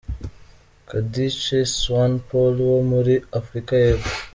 Candice 0.87 1.57
Swanpoel 1.75 2.55
wo 2.69 2.79
muri 2.91 3.13
Afurika 3.39 3.73
y’epfo. 3.83 4.15